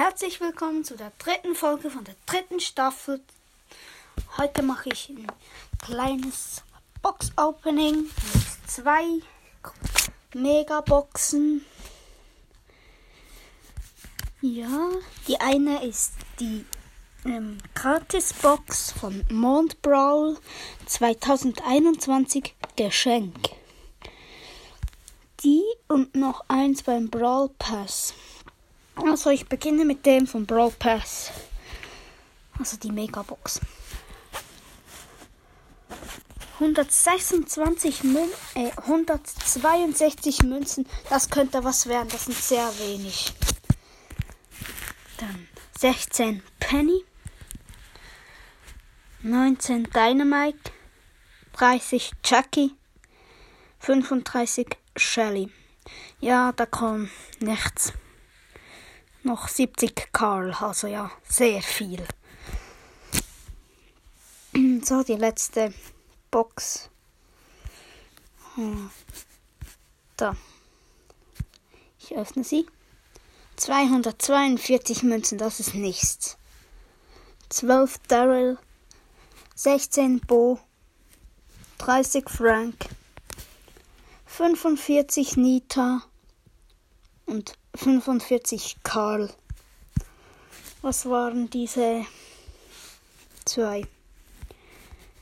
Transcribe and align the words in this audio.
herzlich 0.00 0.40
willkommen 0.40 0.82
zu 0.82 0.96
der 0.96 1.12
dritten 1.18 1.54
Folge 1.54 1.90
von 1.90 2.02
der 2.04 2.14
dritten 2.24 2.58
Staffel. 2.58 3.20
Heute 4.38 4.62
mache 4.62 4.88
ich 4.88 5.10
ein 5.10 5.26
kleines 5.78 6.62
Box-Opening 7.02 8.04
mit 8.04 8.46
zwei 8.66 9.04
Megaboxen. 10.32 11.66
Ja, 14.40 14.88
die 15.28 15.38
eine 15.38 15.84
ist 15.84 16.14
die 16.40 16.64
ähm, 17.26 17.58
Gratis-Box 17.74 18.92
von 18.92 19.26
Mont 19.30 19.82
Brawl 19.82 20.38
2021 20.86 22.54
Geschenk. 22.74 23.50
Die 25.44 25.62
und 25.88 26.16
noch 26.16 26.46
eins 26.48 26.84
beim 26.84 27.10
Brawl 27.10 27.50
Pass. 27.58 28.14
Also 29.04 29.30
ich 29.30 29.46
beginne 29.46 29.84
mit 29.84 30.04
dem 30.04 30.26
von 30.26 30.46
Brawl 30.46 30.72
Pass. 30.72 31.30
Also 32.58 32.76
die 32.76 32.92
Megabox. 32.92 33.60
126 36.54 38.04
Mün 38.04 38.28
äh, 38.54 38.70
162 38.76 40.42
Münzen, 40.42 40.86
das 41.08 41.30
könnte 41.30 41.64
was 41.64 41.86
werden, 41.86 42.10
das 42.10 42.26
sind 42.26 42.36
sehr 42.36 42.70
wenig. 42.78 43.32
Dann 45.16 45.48
16 45.78 46.42
Penny, 46.58 47.02
19 49.22 49.84
Dynamite, 49.84 50.70
30 51.54 52.12
Jackie, 52.22 52.72
35 53.78 54.66
Shelly. 54.96 55.50
Ja, 56.20 56.52
da 56.52 56.66
kommt 56.66 57.08
nichts 57.38 57.94
noch 59.22 59.48
70 59.48 60.12
Karl, 60.12 60.52
also 60.52 60.86
ja, 60.86 61.10
sehr 61.28 61.62
viel. 61.62 62.04
So, 64.82 65.02
die 65.02 65.14
letzte 65.14 65.72
Box. 66.30 66.90
Hm. 68.54 68.90
Da. 70.16 70.34
Ich 71.98 72.16
öffne 72.16 72.42
sie. 72.42 72.66
242 73.56 75.02
Münzen, 75.02 75.38
das 75.38 75.60
ist 75.60 75.74
nichts. 75.74 76.38
12 77.50 77.98
Daryl, 78.08 78.58
16 79.54 80.20
Bo, 80.20 80.58
30 81.78 82.28
Frank, 82.28 82.86
45 84.26 85.36
Nita 85.36 86.02
und 87.26 87.58
45 87.74 88.78
Karl. 88.82 89.32
Was 90.82 91.06
waren 91.06 91.50
diese 91.50 92.06
zwei 93.44 93.86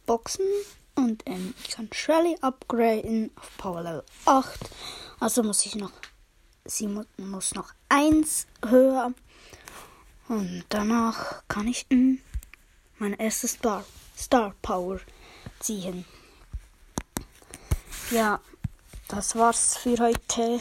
Boxen? 0.07 0.47
Und 0.95 1.23
ähm, 1.27 1.55
ich 1.63 1.71
kann 1.71 1.89
Shelly 1.93 2.37
upgraden 2.41 3.31
auf 3.37 3.57
Power 3.57 3.83
Level 3.83 4.05
8. 4.25 4.59
Also 5.21 5.43
muss 5.43 5.65
ich 5.67 5.77
noch, 5.77 5.93
sie 6.65 6.89
mu 6.89 7.05
muss 7.17 7.55
noch 7.55 7.73
eins 7.89 8.47
höher. 8.67 9.12
Und 10.29 10.65
danach 10.69 11.43
kann 11.49 11.69
ich 11.69 11.87
ähm, 11.91 12.21
meine 12.99 13.19
erste 13.21 13.49
Star, 13.49 13.85
Star 14.17 14.55
Power 14.61 15.01
ziehen. 15.61 16.05
Ja, 18.11 18.41
das 19.09 19.37
war's 19.37 19.77
für 19.77 19.97
heute. 19.99 20.61